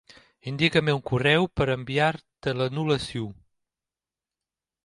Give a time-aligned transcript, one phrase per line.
[0.51, 3.29] Indica'm un correu per enviar-te l'anul·lació.